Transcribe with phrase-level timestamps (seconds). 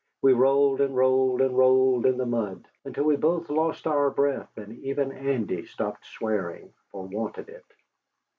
[0.23, 4.49] We rolled and rolled and rolled in the mud, until we both lost our breath,
[4.57, 7.65] and even Andy stopped swearing, for want of it.